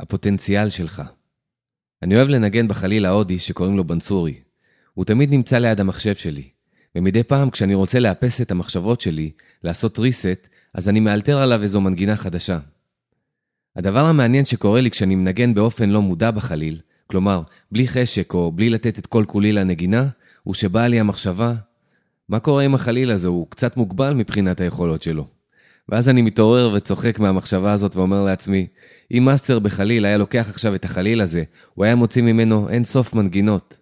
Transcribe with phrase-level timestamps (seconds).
[0.00, 1.02] הפוטנציאל שלך.
[2.02, 4.34] אני אוהב לנגן בחליל ההודי שקוראים לו בנסורי.
[4.94, 6.48] הוא תמיד נמצא ליד המחשב שלי,
[6.94, 9.30] ומדי פעם כשאני רוצה לאפס את המחשבות שלי,
[9.64, 12.58] לעשות reset, אז אני מאלתר עליו איזו מנגינה חדשה.
[13.76, 17.42] הדבר המעניין שקורה לי כשאני מנגן באופן לא מודע בחליל, כלומר,
[17.72, 20.08] בלי חשק או בלי לתת את כל כולי לנגינה,
[20.42, 21.54] הוא שבאה לי המחשבה,
[22.28, 23.28] מה קורה עם החליל הזה?
[23.28, 25.37] הוא קצת מוגבל מבחינת היכולות שלו.
[25.88, 28.66] ואז אני מתעורר וצוחק מהמחשבה הזאת ואומר לעצמי,
[29.10, 31.42] אם מאסטר בחליל היה לוקח עכשיו את החליל הזה,
[31.74, 33.78] הוא היה מוציא ממנו אין סוף מנגינות.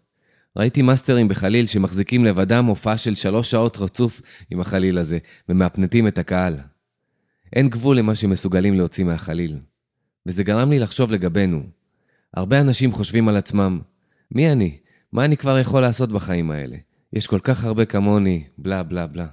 [0.57, 5.19] ראיתי מאסטרים בחליל שמחזיקים לבדם הופעה של שלוש שעות רצוף עם החליל הזה,
[5.49, 6.55] ומהפנטים את הקהל.
[7.53, 9.59] אין גבול למה שמסוגלים להוציא מהחליל.
[10.27, 11.63] וזה גרם לי לחשוב לגבינו.
[12.35, 13.81] הרבה אנשים חושבים על עצמם,
[14.33, 14.79] מי אני?
[15.13, 16.77] מה אני כבר יכול לעשות בחיים האלה?
[17.13, 19.27] יש כל כך הרבה כמוני, בלה בלה בלה.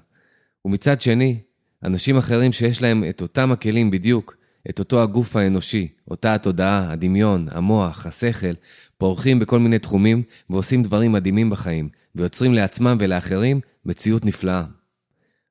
[0.65, 1.39] ומצד שני,
[1.83, 4.35] אנשים אחרים שיש להם את אותם הכלים בדיוק,
[4.69, 8.53] את אותו הגוף האנושי, אותה התודעה, הדמיון, המוח, השכל,
[8.97, 14.63] פורחים בכל מיני תחומים ועושים דברים מדהימים בחיים, ויוצרים לעצמם ולאחרים מציאות נפלאה.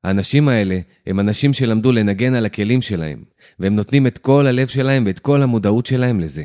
[0.05, 3.25] האנשים האלה הם אנשים שלמדו לנגן על הכלים שלהם,
[3.59, 6.45] והם נותנים את כל הלב שלהם ואת כל המודעות שלהם לזה.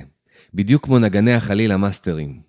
[0.54, 2.47] בדיוק כמו נגני החליל המאסטרים.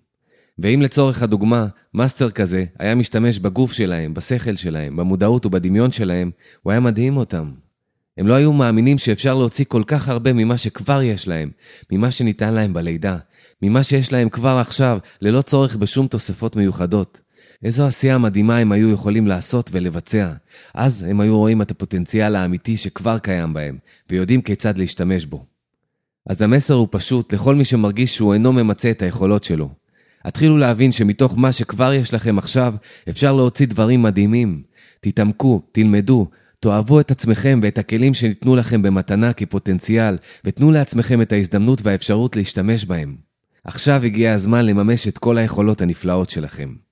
[0.61, 6.31] ואם לצורך הדוגמה, מאסטר כזה היה משתמש בגוף שלהם, בשכל שלהם, במודעות ובדמיון שלהם,
[6.63, 7.51] הוא היה מדהים אותם.
[8.17, 11.49] הם לא היו מאמינים שאפשר להוציא כל כך הרבה ממה שכבר יש להם,
[11.91, 13.17] ממה שניתן להם בלידה,
[13.61, 17.21] ממה שיש להם כבר עכשיו, ללא צורך בשום תוספות מיוחדות.
[17.63, 20.33] איזו עשייה מדהימה הם היו יכולים לעשות ולבצע.
[20.73, 23.77] אז הם היו רואים את הפוטנציאל האמיתי שכבר קיים בהם,
[24.09, 25.45] ויודעים כיצד להשתמש בו.
[26.29, 29.78] אז המסר הוא פשוט לכל מי שמרגיש שהוא אינו ממצה את היכולות שלו.
[30.25, 32.73] התחילו להבין שמתוך מה שכבר יש לכם עכשיו,
[33.09, 34.63] אפשר להוציא דברים מדהימים.
[35.01, 36.27] תתעמקו, תלמדו,
[36.59, 42.85] תאהבו את עצמכם ואת הכלים שניתנו לכם במתנה כפוטנציאל, ותנו לעצמכם את ההזדמנות והאפשרות להשתמש
[42.85, 43.15] בהם.
[43.63, 46.88] עכשיו הגיע הזמן לממש את כל היכולות הנפלאות שלכם.